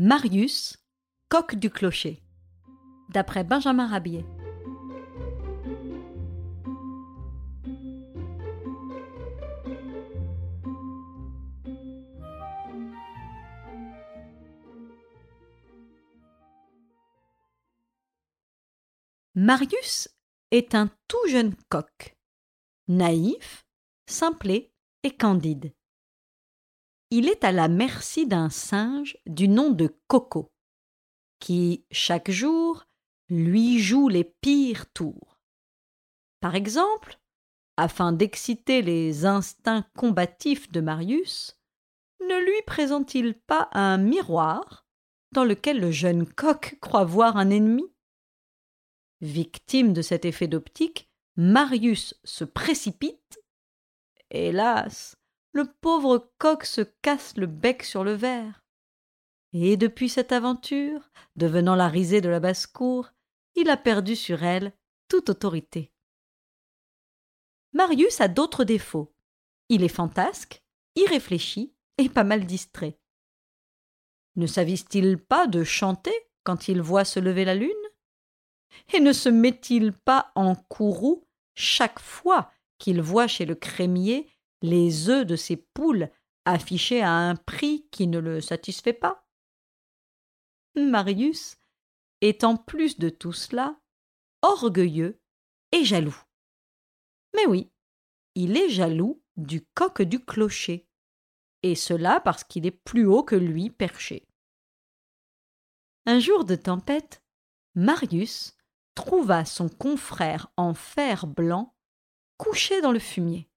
Marius, 0.00 0.76
coq 1.28 1.56
du 1.56 1.70
clocher, 1.70 2.22
d'après 3.08 3.42
Benjamin 3.42 3.88
Rabier. 3.88 4.24
Marius 19.34 20.08
est 20.52 20.76
un 20.76 20.88
tout 21.08 21.26
jeune 21.28 21.56
coq, 21.68 22.16
naïf, 22.86 23.66
simplé 24.06 24.72
et 25.02 25.10
candide. 25.10 25.72
Il 27.10 27.28
est 27.28 27.42
à 27.42 27.52
la 27.52 27.68
merci 27.68 28.26
d'un 28.26 28.50
singe 28.50 29.16
du 29.26 29.48
nom 29.48 29.70
de 29.70 29.94
Coco, 30.08 30.52
qui, 31.38 31.86
chaque 31.90 32.30
jour, 32.30 32.84
lui 33.30 33.78
joue 33.78 34.08
les 34.08 34.24
pires 34.24 34.90
tours. 34.92 35.40
Par 36.40 36.54
exemple, 36.54 37.18
afin 37.78 38.12
d'exciter 38.12 38.82
les 38.82 39.24
instincts 39.24 39.86
combatifs 39.96 40.70
de 40.70 40.80
Marius, 40.80 41.58
ne 42.20 42.44
lui 42.44 42.62
présente-t-il 42.66 43.34
pas 43.34 43.68
un 43.72 43.96
miroir 43.96 44.86
dans 45.32 45.44
lequel 45.44 45.80
le 45.80 45.90
jeune 45.90 46.26
coq 46.26 46.76
croit 46.80 47.04
voir 47.04 47.36
un 47.36 47.50
ennemi? 47.50 47.84
Victime 49.20 49.92
de 49.92 50.02
cet 50.02 50.24
effet 50.24 50.46
d'optique, 50.46 51.10
Marius 51.36 52.14
se 52.24 52.44
précipite. 52.44 53.40
Hélas, 54.30 55.17
le 55.52 55.64
pauvre 55.64 56.32
coq 56.38 56.64
se 56.64 56.82
casse 57.02 57.36
le 57.36 57.46
bec 57.46 57.82
sur 57.82 58.04
le 58.04 58.12
verre. 58.12 58.64
Et 59.52 59.76
depuis 59.76 60.08
cette 60.08 60.32
aventure, 60.32 61.10
devenant 61.36 61.74
la 61.74 61.88
risée 61.88 62.20
de 62.20 62.28
la 62.28 62.40
basse-cour, 62.40 63.10
il 63.54 63.70
a 63.70 63.76
perdu 63.76 64.14
sur 64.14 64.42
elle 64.42 64.72
toute 65.08 65.30
autorité. 65.30 65.92
Marius 67.72 68.20
a 68.20 68.28
d'autres 68.28 68.64
défauts. 68.64 69.14
Il 69.68 69.82
est 69.82 69.88
fantasque, 69.88 70.62
irréfléchi 70.96 71.74
et 71.96 72.08
pas 72.08 72.24
mal 72.24 72.44
distrait. 72.46 72.98
Ne 74.36 74.46
s'avise-t-il 74.46 75.18
pas 75.18 75.46
de 75.46 75.64
chanter 75.64 76.14
quand 76.44 76.68
il 76.68 76.80
voit 76.80 77.04
se 77.04 77.20
lever 77.20 77.44
la 77.44 77.54
lune? 77.54 77.72
Et 78.92 79.00
ne 79.00 79.12
se 79.12 79.28
met-il 79.28 79.92
pas 79.92 80.30
en 80.34 80.54
courroux 80.54 81.26
chaque 81.54 81.98
fois 81.98 82.52
qu'il 82.78 83.02
voit 83.02 83.26
chez 83.26 83.44
le 83.44 83.54
crémier 83.54 84.30
les 84.62 85.08
œufs 85.08 85.26
de 85.26 85.36
ses 85.36 85.56
poules 85.56 86.10
affichés 86.44 87.02
à 87.02 87.12
un 87.12 87.36
prix 87.36 87.88
qui 87.90 88.06
ne 88.06 88.18
le 88.18 88.40
satisfait 88.40 88.92
pas? 88.92 89.26
Marius 90.74 91.58
est 92.20 92.44
en 92.44 92.56
plus 92.56 92.98
de 92.98 93.08
tout 93.08 93.32
cela 93.32 93.80
orgueilleux 94.42 95.20
et 95.72 95.84
jaloux. 95.84 96.16
Mais 97.34 97.46
oui, 97.46 97.70
il 98.34 98.56
est 98.56 98.70
jaloux 98.70 99.22
du 99.36 99.64
coq 99.74 100.02
du 100.02 100.24
clocher, 100.24 100.88
et 101.62 101.74
cela 101.74 102.20
parce 102.20 102.44
qu'il 102.44 102.66
est 102.66 102.70
plus 102.70 103.04
haut 103.04 103.22
que 103.22 103.36
lui 103.36 103.70
perché. 103.70 104.28
Un 106.06 106.20
jour 106.20 106.44
de 106.44 106.54
tempête, 106.54 107.22
Marius 107.74 108.56
trouva 108.94 109.44
son 109.44 109.68
confrère 109.68 110.50
en 110.56 110.74
fer 110.74 111.26
blanc 111.26 111.76
couché 112.36 112.80
dans 112.80 112.92
le 112.92 112.98
fumier. 112.98 113.47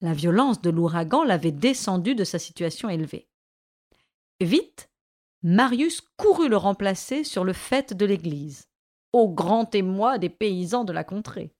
La 0.00 0.14
violence 0.14 0.60
de 0.62 0.70
l'ouragan 0.70 1.24
l'avait 1.24 1.52
descendu 1.52 2.14
de 2.14 2.24
sa 2.24 2.38
situation 2.38 2.88
élevée. 2.88 3.28
Vite, 4.40 4.90
Marius 5.42 6.00
courut 6.16 6.48
le 6.48 6.56
remplacer 6.56 7.24
sur 7.24 7.44
le 7.44 7.52
faîte 7.52 7.94
de 7.94 8.06
l'église, 8.06 8.68
au 9.12 9.28
grand 9.28 9.74
émoi 9.74 10.18
des 10.18 10.30
paysans 10.30 10.84
de 10.84 10.92
la 10.92 11.04
contrée. 11.04 11.54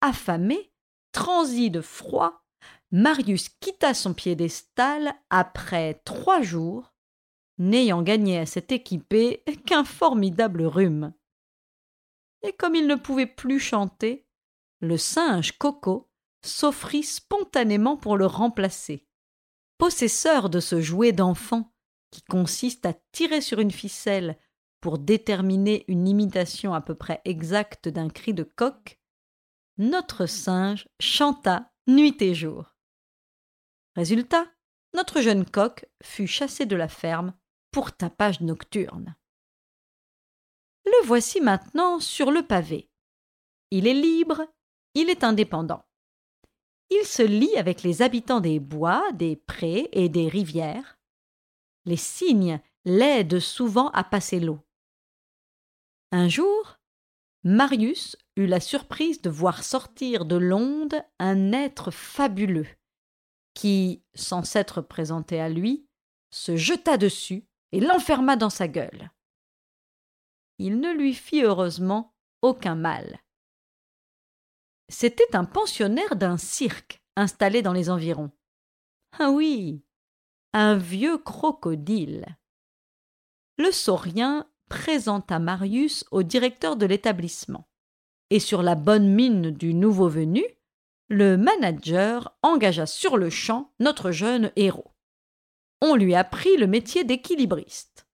Affamé, 0.00 0.72
transi 1.12 1.70
de 1.70 1.80
froid, 1.80 2.42
Marius 2.90 3.48
quitta 3.48 3.92
son 3.92 4.14
piédestal 4.14 5.12
après 5.28 6.00
trois 6.04 6.40
jours 6.40 6.94
n'ayant 7.58 8.02
gagné 8.02 8.38
à 8.38 8.46
cet 8.46 8.72
équipé 8.72 9.42
qu'un 9.66 9.84
formidable 9.84 10.62
rhume. 10.62 11.12
Et 12.42 12.52
comme 12.52 12.74
il 12.74 12.86
ne 12.86 12.94
pouvait 12.94 13.26
plus 13.26 13.58
chanter, 13.58 14.26
le 14.80 14.96
singe 14.96 15.58
Coco 15.58 16.07
s'offrit 16.42 17.02
spontanément 17.02 17.96
pour 17.96 18.16
le 18.16 18.26
remplacer. 18.26 19.06
Possesseur 19.78 20.50
de 20.50 20.60
ce 20.60 20.80
jouet 20.80 21.12
d'enfant 21.12 21.72
qui 22.10 22.22
consiste 22.22 22.86
à 22.86 22.94
tirer 23.12 23.40
sur 23.40 23.60
une 23.60 23.70
ficelle 23.70 24.38
pour 24.80 24.98
déterminer 24.98 25.84
une 25.88 26.08
imitation 26.08 26.74
à 26.74 26.80
peu 26.80 26.94
près 26.94 27.20
exacte 27.24 27.88
d'un 27.88 28.08
cri 28.08 28.34
de 28.34 28.44
coq, 28.44 28.98
notre 29.76 30.26
singe 30.26 30.88
chanta 31.00 31.72
nuit 31.86 32.16
et 32.20 32.34
jour. 32.34 32.76
Résultat, 33.96 34.46
notre 34.94 35.20
jeune 35.20 35.44
coq 35.44 35.86
fut 36.02 36.26
chassé 36.26 36.66
de 36.66 36.76
la 36.76 36.88
ferme 36.88 37.34
pour 37.70 37.92
tapage 37.92 38.40
nocturne. 38.40 39.16
Le 40.84 41.06
voici 41.06 41.40
maintenant 41.40 42.00
sur 42.00 42.30
le 42.30 42.46
pavé. 42.46 42.90
Il 43.70 43.86
est 43.86 43.94
libre, 43.94 44.46
il 44.94 45.10
est 45.10 45.24
indépendant. 45.24 45.87
Il 46.90 47.04
se 47.04 47.22
lie 47.22 47.56
avec 47.56 47.82
les 47.82 48.02
habitants 48.02 48.40
des 48.40 48.60
bois, 48.60 49.04
des 49.12 49.36
prés 49.36 49.88
et 49.92 50.08
des 50.08 50.28
rivières. 50.28 50.98
Les 51.84 51.96
cygnes 51.96 52.60
l'aident 52.84 53.40
souvent 53.40 53.88
à 53.90 54.04
passer 54.04 54.40
l'eau. 54.40 54.60
Un 56.10 56.28
jour, 56.28 56.78
Marius 57.44 58.16
eut 58.36 58.46
la 58.46 58.60
surprise 58.60 59.20
de 59.20 59.30
voir 59.30 59.62
sortir 59.62 60.24
de 60.24 60.36
l'onde 60.36 61.02
un 61.18 61.52
être 61.52 61.90
fabuleux, 61.90 62.68
qui, 63.54 64.02
sans 64.14 64.42
s'être 64.42 64.80
présenté 64.80 65.40
à 65.40 65.48
lui, 65.48 65.86
se 66.30 66.56
jeta 66.56 66.96
dessus 66.96 67.46
et 67.72 67.80
l'enferma 67.80 68.36
dans 68.36 68.50
sa 68.50 68.68
gueule. 68.68 69.10
Il 70.58 70.80
ne 70.80 70.92
lui 70.92 71.14
fit 71.14 71.42
heureusement 71.42 72.14
aucun 72.42 72.74
mal. 72.74 73.20
C'était 74.88 75.34
un 75.34 75.44
pensionnaire 75.44 76.16
d'un 76.16 76.36
cirque 76.36 77.02
installé 77.16 77.62
dans 77.62 77.72
les 77.72 77.90
environs. 77.90 78.30
Ah 79.18 79.30
oui, 79.30 79.82
un 80.52 80.76
vieux 80.76 81.18
crocodile. 81.18 82.26
Le 83.56 83.72
saurien 83.72 84.48
présenta 84.68 85.38
Marius 85.38 86.04
au 86.10 86.22
directeur 86.22 86.76
de 86.76 86.86
l'établissement, 86.86 87.68
et 88.30 88.40
sur 88.40 88.62
la 88.62 88.74
bonne 88.74 89.08
mine 89.08 89.50
du 89.50 89.74
nouveau 89.74 90.08
venu, 90.08 90.44
le 91.08 91.36
manager 91.36 92.36
engagea 92.42 92.86
sur 92.86 93.16
le 93.16 93.30
champ 93.30 93.72
notre 93.80 94.10
jeune 94.10 94.52
héros 94.56 94.92
on 95.80 95.94
lui 95.94 96.14
apprit 96.14 96.56
le 96.56 96.66
métier 96.66 97.04
d'équilibriste. 97.04 98.06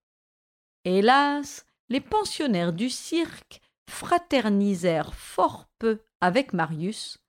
Hélas, 0.83 1.65
les 1.89 2.01
pensionnaires 2.01 2.73
du 2.73 2.89
cirque 2.89 3.61
fraternisèrent 3.89 5.13
fort 5.13 5.67
peu 5.79 6.01
avec 6.25 6.53
Marius, 6.53 7.19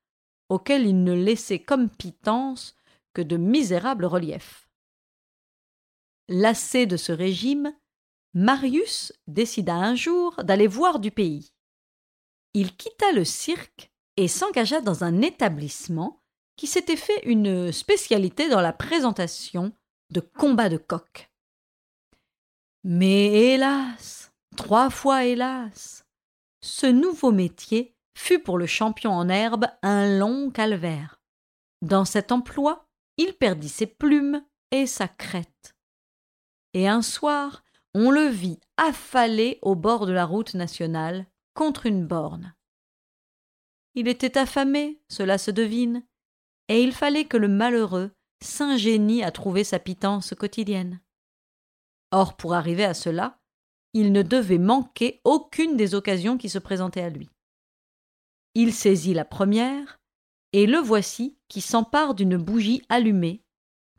auquel 0.49 0.87
ils 0.87 1.05
ne 1.05 1.13
laissaient 1.13 1.63
comme 1.63 1.91
pitance 1.91 2.75
que 3.13 3.23
de 3.23 3.37
misérables 3.37 4.07
reliefs. 4.07 4.69
Lassé 6.29 6.87
de 6.87 6.97
ce 6.97 7.13
régime, 7.13 7.73
Marius 8.35 9.13
décida 9.27 9.75
un 9.75 9.95
jour 9.95 10.43
d'aller 10.45 10.67
voir 10.67 10.99
du 10.99 11.11
pays. 11.11 11.53
Il 12.55 12.77
quitta 12.77 13.13
le 13.13 13.25
cirque 13.25 13.91
et 14.17 14.29
s'engagea 14.29 14.81
dans 14.81 15.05
un 15.05 15.23
établissement 15.23 16.23
qui 16.57 16.67
s'était 16.67 16.97
fait 16.97 17.23
une 17.25 17.73
spécialité 17.73 18.49
dans 18.49 18.61
la 18.61 18.73
présentation 18.73 19.73
de 20.11 20.21
combat 20.21 20.69
de 20.69 20.79
coq. 20.79 21.31
Mais 22.83 23.53
hélas, 23.53 24.33
trois 24.57 24.91
fois 24.91 25.25
hélas, 25.25 26.05
ce 26.63 26.87
nouveau 26.87 27.33
métier 27.33 27.96
fut 28.17 28.39
pour 28.39 28.59
le 28.59 28.67
champion 28.67 29.13
en 29.13 29.29
herbe 29.29 29.67
un 29.83 30.19
long 30.19 30.51
calvaire. 30.51 31.21
Dans 31.83 32.07
cet 32.07 32.33
emploi, 32.33 32.89
il 33.19 33.35
perdit 33.35 33.69
ses 33.69 33.87
plumes 33.87 34.45
et 34.71 34.87
sa 34.87 35.07
crête. 35.07 35.77
Et 36.73 36.89
un 36.89 37.03
soir, 37.03 37.63
on 37.95 38.11
le 38.11 38.27
vit 38.27 38.59
affalé 38.79 39.59
au 39.63 39.75
bord 39.75 40.07
de 40.07 40.13
la 40.13 40.25
route 40.25 40.55
nationale 40.55 41.27
contre 41.55 41.87
une 41.87 42.07
borne. 42.07 42.55
Il 43.95 44.09
était 44.09 44.39
affamé, 44.39 45.01
cela 45.09 45.39
se 45.39 45.51
devine, 45.51 46.05
et 46.69 46.83
il 46.83 46.93
fallait 46.93 47.27
que 47.27 47.37
le 47.37 47.49
malheureux 47.49 48.11
s'ingénie 48.43 49.25
à 49.25 49.31
trouver 49.31 49.65
sa 49.65 49.79
pitance 49.79 50.35
quotidienne. 50.35 51.01
Or, 52.13 52.37
pour 52.37 52.55
arriver 52.55 52.85
à 52.85 52.95
cela, 52.95 53.39
il 53.93 54.13
ne 54.13 54.23
devait 54.23 54.59
manquer 54.59 55.21
aucune 55.25 55.77
des 55.77 55.95
occasions 55.95 56.37
qui 56.37 56.49
se 56.49 56.59
présentaient 56.59 57.03
à 57.03 57.11
lui. 57.11 57.31
Il 58.59 58.73
saisit 58.73 59.13
la 59.13 59.27
première, 59.27 60.01
et 60.55 60.65
le 60.65 60.79
voici 60.79 61.37
qui 61.47 61.61
s'empare 61.61 62.15
d'une 62.15 62.39
bougie 62.39 62.81
allumée, 62.89 63.45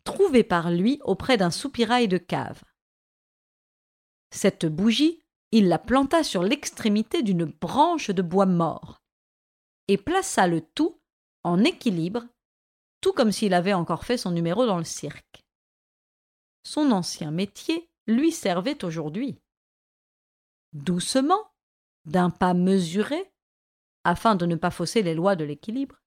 trouvée 0.04 0.44
par 0.44 0.71
lui 0.71 1.00
auprès 1.04 1.38
d'un 1.38 1.51
soupirail 1.51 2.07
de 2.07 2.18
cave. 2.18 2.63
Cette 4.31 4.65
bougie, 4.65 5.21
il 5.51 5.68
la 5.68 5.77
planta 5.77 6.24
sur 6.24 6.42
l'extrémité 6.42 7.21
d'une 7.21 7.45
branche 7.45 8.09
de 8.09 8.24
bois 8.24 8.48
mort 8.48 9.04
et 9.88 9.95
plaça 9.95 10.48
le 10.48 10.62
tout 10.62 11.00
en 11.44 11.63
équilibre, 11.63 12.25
tout 13.00 13.13
comme 13.13 13.31
s'il 13.31 13.54
avait 13.54 13.74
encore 13.74 14.06
fait 14.06 14.18
son 14.18 14.31
numéro 14.31 14.65
dans 14.65 14.80
le 14.80 14.83
cirque. 14.83 15.45
Son 16.63 16.89
ancien 16.89 17.30
métier 17.30 17.92
lui 18.07 18.31
servait 18.31 18.83
aujourd'hui. 18.83 19.39
Doucement, 20.74 21.51
d'un 22.06 22.31
pas 22.31 22.56
mesuré, 22.56 23.31
afin 24.07 24.36
de 24.36 24.45
ne 24.45 24.56
pas 24.56 24.71
fausser 24.71 25.04
les 25.04 25.13
lois 25.13 25.36
de 25.36 25.44
l'équilibre, 25.44 26.01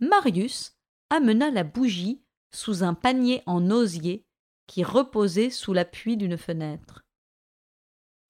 Marius 0.00 0.78
amena 1.10 1.50
la 1.50 1.62
bougie 1.62 2.22
sous 2.50 2.82
un 2.82 2.94
panier 2.94 3.42
en 3.44 3.70
osier 3.70 4.24
qui 4.66 4.82
reposait 4.82 5.50
sous 5.50 5.74
l'appui 5.74 6.16
d'une 6.16 6.38
fenêtre. 6.38 7.04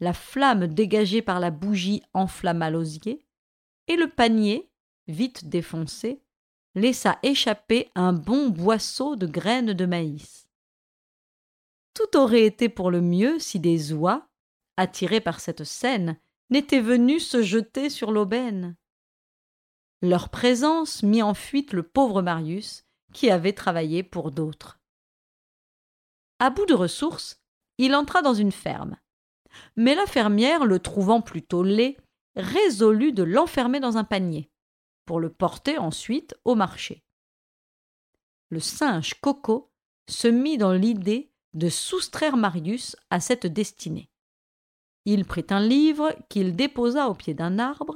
La 0.00 0.14
flamme 0.14 0.66
dégagée 0.66 1.22
par 1.22 1.38
la 1.38 1.52
bougie 1.52 2.02
enflamma 2.12 2.70
l'osier, 2.70 3.24
et 3.86 3.94
le 3.94 4.10
panier, 4.10 4.68
vite 5.06 5.48
défoncé, 5.48 6.20
laissa 6.74 7.20
échapper 7.22 7.92
un 7.94 8.12
bon 8.12 8.48
boisseau 8.48 9.14
de 9.14 9.28
graines 9.28 9.74
de 9.74 9.86
maïs. 9.86 10.48
Tout 11.94 12.16
aurait 12.18 12.46
été 12.46 12.68
pour 12.68 12.90
le 12.90 13.00
mieux 13.00 13.38
si 13.38 13.60
des 13.60 13.92
oies, 13.92 14.26
attirées 14.76 15.20
par 15.20 15.38
cette 15.38 15.62
scène, 15.62 16.18
n'étaient 16.50 16.80
venues 16.80 17.20
se 17.20 17.42
jeter 17.42 17.90
sur 17.90 18.10
l'aubaine. 18.10 18.76
Leur 20.04 20.28
présence 20.28 21.02
mit 21.02 21.22
en 21.22 21.32
fuite 21.32 21.72
le 21.72 21.82
pauvre 21.82 22.20
Marius, 22.20 22.84
qui 23.14 23.30
avait 23.30 23.54
travaillé 23.54 24.02
pour 24.02 24.32
d'autres. 24.32 24.78
À 26.38 26.50
bout 26.50 26.66
de 26.66 26.74
ressources, 26.74 27.42
il 27.78 27.94
entra 27.94 28.20
dans 28.20 28.34
une 28.34 28.52
ferme. 28.52 28.98
Mais 29.76 29.94
la 29.94 30.04
fermière, 30.04 30.66
le 30.66 30.78
trouvant 30.78 31.22
plutôt 31.22 31.62
laid, 31.62 31.96
résolut 32.36 33.14
de 33.14 33.22
l'enfermer 33.22 33.80
dans 33.80 33.96
un 33.96 34.04
panier 34.04 34.50
pour 35.06 35.20
le 35.20 35.32
porter 35.32 35.78
ensuite 35.78 36.34
au 36.44 36.54
marché. 36.54 37.02
Le 38.50 38.60
singe 38.60 39.14
Coco 39.22 39.72
se 40.06 40.28
mit 40.28 40.58
dans 40.58 40.74
l'idée 40.74 41.32
de 41.54 41.70
soustraire 41.70 42.36
Marius 42.36 42.94
à 43.08 43.20
cette 43.20 43.46
destinée. 43.46 44.10
Il 45.06 45.24
prit 45.24 45.46
un 45.48 45.60
livre 45.60 46.14
qu'il 46.28 46.56
déposa 46.56 47.08
au 47.08 47.14
pied 47.14 47.32
d'un 47.32 47.58
arbre, 47.58 47.93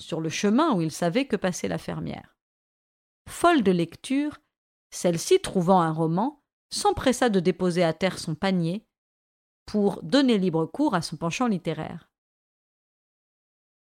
sur 0.00 0.20
le 0.20 0.28
chemin 0.28 0.74
où 0.74 0.80
il 0.80 0.90
savait 0.90 1.26
que 1.26 1.36
passait 1.36 1.68
la 1.68 1.78
fermière. 1.78 2.36
Folle 3.28 3.62
de 3.62 3.70
lecture, 3.70 4.40
celle-ci, 4.90 5.40
trouvant 5.40 5.80
un 5.80 5.92
roman, 5.92 6.42
s'empressa 6.70 7.28
de 7.28 7.40
déposer 7.40 7.84
à 7.84 7.92
terre 7.92 8.18
son 8.18 8.34
panier 8.34 8.86
pour 9.66 10.02
donner 10.02 10.38
libre 10.38 10.66
cours 10.66 10.94
à 10.94 11.02
son 11.02 11.16
penchant 11.16 11.46
littéraire. 11.46 12.10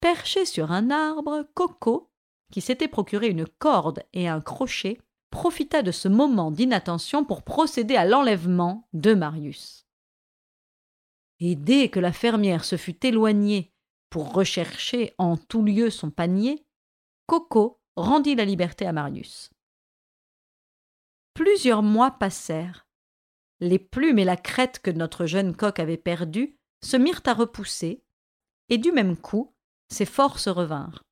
Perché 0.00 0.44
sur 0.46 0.72
un 0.72 0.90
arbre, 0.90 1.46
Coco 1.54 2.10
qui 2.52 2.60
s'était 2.60 2.88
procuré 2.88 3.28
une 3.28 3.46
corde 3.46 4.02
et 4.12 4.28
un 4.28 4.40
crochet, 4.40 5.00
profita 5.30 5.82
de 5.82 5.90
ce 5.90 6.08
moment 6.08 6.50
d'inattention 6.50 7.24
pour 7.24 7.42
procéder 7.42 7.96
à 7.96 8.04
l'enlèvement 8.04 8.88
de 8.92 9.14
Marius. 9.14 9.86
Et 11.40 11.56
dès 11.56 11.90
que 11.90 12.00
la 12.00 12.12
fermière 12.12 12.64
se 12.64 12.76
fut 12.76 13.04
éloignée 13.04 13.74
pour 14.10 14.32
rechercher 14.32 15.14
en 15.18 15.36
tout 15.36 15.62
lieu 15.62 15.90
son 15.90 16.10
panier, 16.10 16.66
Coco 17.26 17.80
rendit 17.96 18.34
la 18.34 18.44
liberté 18.44 18.86
à 18.86 18.92
Marius. 18.92 19.50
Plusieurs 21.34 21.82
mois 21.82 22.12
passèrent. 22.12 22.86
Les 23.60 23.78
plumes 23.78 24.18
et 24.18 24.24
la 24.24 24.36
crête 24.36 24.78
que 24.80 24.90
notre 24.90 25.26
jeune 25.26 25.56
coq 25.56 25.78
avait 25.78 25.96
perdues 25.96 26.58
se 26.82 26.96
mirent 26.96 27.22
à 27.26 27.34
repousser, 27.34 28.04
et 28.68 28.78
du 28.78 28.92
même 28.92 29.16
coup 29.16 29.54
ses 29.88 30.06
forces 30.06 30.48
revinrent. 30.48 31.04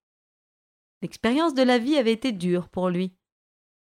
L'expérience 1.02 1.54
de 1.54 1.62
la 1.62 1.78
vie 1.78 1.96
avait 1.96 2.12
été 2.12 2.32
dure 2.32 2.68
pour 2.68 2.88
lui. 2.88 3.16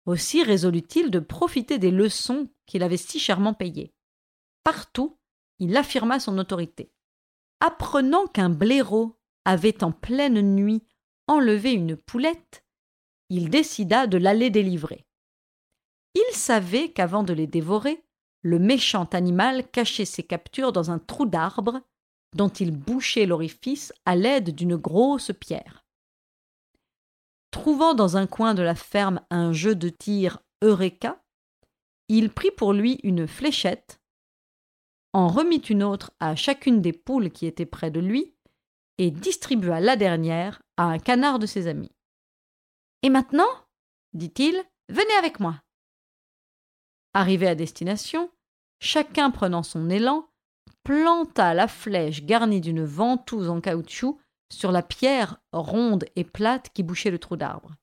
Aussi 0.07 0.43
résolut-il 0.43 1.11
de 1.11 1.19
profiter 1.19 1.79
des 1.79 1.91
leçons 1.91 2.51
qu'il 2.67 2.83
avait 2.83 2.97
si 2.97 3.19
chèrement 3.19 3.55
payées. 3.55 3.95
Partout, 4.65 5.19
il 5.59 5.77
affirma 5.77 6.21
son 6.21 6.39
autorité. 6.39 6.93
Apprenant 7.61 8.27
qu'un 8.27 8.51
blaireau 8.51 9.19
avait 9.45 9.83
en 9.83 9.93
pleine 9.93 10.41
nuit 10.41 10.85
enlevé 11.27 11.73
une 11.73 11.97
poulette, 11.97 12.65
il 13.31 13.51
décida 13.51 14.07
de 14.07 14.17
l'aller 14.17 14.51
délivrer. 14.51 15.05
Il 16.15 16.35
savait 16.35 16.91
qu'avant 16.91 17.23
de 17.23 17.33
les 17.33 17.47
dévorer, 17.47 18.03
le 18.43 18.59
méchant 18.59 19.05
animal 19.13 19.69
cachait 19.71 20.05
ses 20.05 20.23
captures 20.23 20.73
dans 20.73 20.91
un 20.91 20.99
trou 20.99 21.27
d'arbre 21.27 21.83
dont 22.35 22.49
il 22.49 22.71
bouchait 22.71 23.27
l'orifice 23.27 23.93
à 24.05 24.17
l'aide 24.17 24.55
d'une 24.55 24.77
grosse 24.77 25.33
pierre. 25.39 25.85
Trouvant 27.51 27.95
dans 27.95 28.17
un 28.17 28.27
coin 28.27 28.55
de 28.55 28.63
la 28.63 28.75
ferme 28.75 29.21
un 29.31 29.53
jeu 29.53 29.75
de 29.75 29.89
tir 29.89 30.41
Eureka, 30.63 31.23
il 32.09 32.31
prit 32.31 32.51
pour 32.51 32.73
lui 32.73 33.01
une 33.03 33.27
fléchette, 33.27 33.98
en 35.13 35.29
remit 35.29 35.59
une 35.59 35.83
autre 35.83 36.13
à 36.21 36.37
chacune 36.37 36.81
des 36.83 36.93
poules 36.93 37.31
qui 37.31 37.47
étaient 37.47 37.67
près 37.67 37.91
de 37.91 38.01
lui, 38.01 38.35
et 38.99 39.11
distribua 39.11 39.81
la 39.81 39.97
dernière 39.97 40.61
à 40.77 40.85
un 40.85 40.99
canard 40.99 41.39
de 41.39 41.47
ses 41.47 41.69
amis. 41.69 41.93
Et 43.03 43.11
maintenant, 43.11 43.49
dit-il, 44.13 44.61
venez 44.89 45.15
avec 45.19 45.39
moi. 45.41 45.63
Arrivé 47.15 47.47
à 47.47 47.55
destination, 47.55 48.31
chacun 48.81 49.31
prenant 49.31 49.63
son 49.63 49.89
élan, 49.89 50.29
planta 50.83 51.55
la 51.55 51.69
flèche 51.69 52.25
garnie 52.25 52.61
d'une 52.61 52.85
ventouse 52.85 53.49
en 53.49 53.61
caoutchouc 53.61 54.21
sur 54.53 54.73
la 54.73 54.83
pierre 54.83 55.41
ronde 55.53 56.07
et 56.17 56.25
plate 56.25 56.71
qui 56.73 56.83
bouchait 56.83 57.11
le 57.11 57.19
trou 57.19 57.37
d'arbre. 57.37 57.75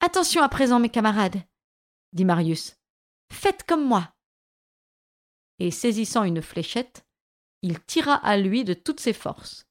Attention 0.00 0.42
à 0.42 0.48
présent, 0.48 0.80
mes 0.80 0.88
camarades, 0.88 1.42
dit 2.12 2.24
Marius. 2.24 2.76
Faites 3.32 3.62
comme 3.64 3.84
moi. 3.84 4.15
Et 5.58 5.70
saisissant 5.70 6.24
une 6.24 6.42
fléchette, 6.42 7.06
il 7.62 7.80
tira 7.80 8.14
à 8.14 8.36
lui 8.36 8.64
de 8.64 8.74
toutes 8.74 9.00
ses 9.00 9.12
forces. 9.12 9.66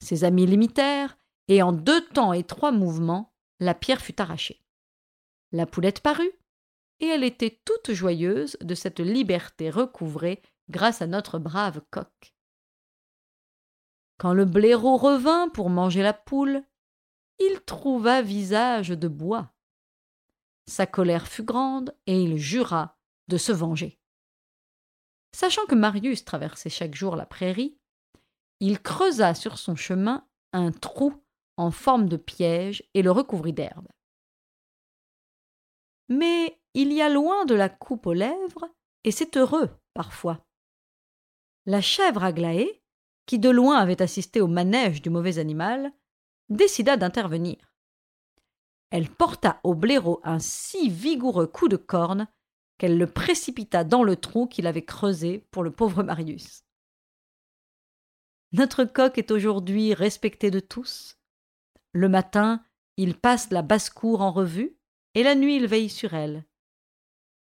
Ses 0.00 0.24
amis 0.24 0.46
l'imitèrent, 0.46 1.18
et 1.48 1.62
en 1.62 1.72
deux 1.72 2.04
temps 2.08 2.32
et 2.32 2.44
trois 2.44 2.72
mouvements, 2.72 3.34
la 3.60 3.74
pierre 3.74 4.00
fut 4.00 4.20
arrachée. 4.20 4.62
La 5.52 5.66
poulette 5.66 6.00
parut, 6.00 6.32
et 7.00 7.06
elle 7.06 7.24
était 7.24 7.60
toute 7.64 7.92
joyeuse 7.92 8.56
de 8.60 8.74
cette 8.74 9.00
liberté 9.00 9.70
recouvrée 9.70 10.42
grâce 10.70 11.02
à 11.02 11.06
notre 11.06 11.38
brave 11.38 11.80
coq. 11.90 12.34
Quand 14.18 14.32
le 14.32 14.46
blaireau 14.46 14.96
revint 14.96 15.48
pour 15.48 15.68
manger 15.68 16.02
la 16.02 16.14
poule, 16.14 16.62
il 17.38 17.60
trouva 17.60 18.22
visage 18.22 18.88
de 18.88 19.08
bois. 19.08 19.52
Sa 20.66 20.86
colère 20.86 21.28
fut 21.28 21.44
grande 21.44 21.94
et 22.06 22.20
il 22.20 22.38
jura 22.38 22.96
de 23.28 23.36
se 23.36 23.52
venger. 23.52 24.00
Sachant 25.36 25.66
que 25.66 25.74
Marius 25.74 26.24
traversait 26.24 26.70
chaque 26.70 26.94
jour 26.94 27.14
la 27.14 27.26
prairie, 27.26 27.76
il 28.58 28.80
creusa 28.80 29.34
sur 29.34 29.58
son 29.58 29.76
chemin 29.76 30.26
un 30.54 30.72
trou 30.72 31.12
en 31.58 31.70
forme 31.70 32.08
de 32.08 32.16
piège 32.16 32.82
et 32.94 33.02
le 33.02 33.10
recouvrit 33.10 33.52
d'herbe. 33.52 33.86
Mais 36.08 36.58
il 36.72 36.90
y 36.90 37.02
a 37.02 37.10
loin 37.10 37.44
de 37.44 37.54
la 37.54 37.68
coupe 37.68 38.06
aux 38.06 38.14
lèvres, 38.14 38.70
et 39.04 39.10
c'est 39.10 39.36
heureux 39.36 39.68
parfois. 39.92 40.42
La 41.66 41.82
chèvre 41.82 42.24
Aglaé, 42.24 42.82
qui 43.26 43.38
de 43.38 43.50
loin 43.50 43.76
avait 43.76 44.00
assisté 44.00 44.40
au 44.40 44.48
manège 44.48 45.02
du 45.02 45.10
mauvais 45.10 45.36
animal, 45.36 45.92
décida 46.48 46.96
d'intervenir. 46.96 47.74
Elle 48.88 49.10
porta 49.10 49.60
au 49.64 49.74
blaireau 49.74 50.18
un 50.24 50.38
si 50.38 50.88
vigoureux 50.88 51.46
coup 51.46 51.68
de 51.68 51.76
corne 51.76 52.26
qu'elle 52.78 52.98
le 52.98 53.06
précipita 53.06 53.84
dans 53.84 54.02
le 54.02 54.16
trou 54.16 54.46
qu'il 54.46 54.66
avait 54.66 54.84
creusé 54.84 55.46
pour 55.50 55.62
le 55.62 55.70
pauvre 55.70 56.02
Marius. 56.02 56.64
Notre 58.52 58.84
coq 58.84 59.18
est 59.18 59.30
aujourd'hui 59.30 59.94
respecté 59.94 60.50
de 60.50 60.60
tous. 60.60 61.18
Le 61.92 62.08
matin, 62.08 62.64
il 62.96 63.18
passe 63.18 63.50
la 63.50 63.62
basse-cour 63.62 64.20
en 64.20 64.30
revue, 64.30 64.76
et 65.14 65.22
la 65.22 65.34
nuit 65.34 65.56
il 65.56 65.66
veille 65.66 65.88
sur 65.88 66.14
elle. 66.14 66.44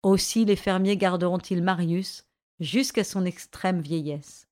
Aussi 0.03 0.45
les 0.45 0.55
fermiers 0.55 0.97
garderont-ils 0.97 1.63
Marius 1.63 2.25
jusqu'à 2.59 3.03
son 3.03 3.25
extrême 3.25 3.81
vieillesse 3.81 4.47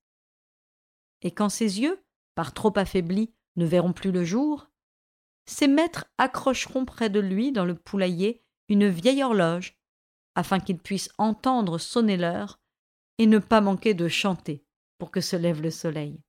et 1.22 1.30
quand 1.30 1.48
ses 1.48 1.80
yeux, 1.80 2.00
par 2.34 2.54
trop 2.54 2.72
affaiblis, 2.76 3.32
ne 3.56 3.66
verront 3.66 3.92
plus 3.92 4.12
le 4.12 4.24
jour, 4.24 4.70
ses 5.46 5.68
maîtres 5.68 6.06
accrocheront 6.18 6.84
près 6.84 7.10
de 7.10 7.20
lui 7.20 7.52
dans 7.52 7.64
le 7.64 7.74
poulailler 7.74 8.44
une 8.68 8.88
vieille 8.88 9.22
horloge, 9.22 9.75
afin 10.36 10.60
qu'il 10.60 10.78
puisse 10.78 11.10
entendre 11.18 11.78
sonner 11.78 12.16
l'heure 12.16 12.60
et 13.18 13.26
ne 13.26 13.38
pas 13.38 13.60
manquer 13.60 13.94
de 13.94 14.06
chanter 14.06 14.64
pour 14.98 15.10
que 15.10 15.20
se 15.20 15.34
lève 15.34 15.62
le 15.62 15.70
soleil. 15.70 16.20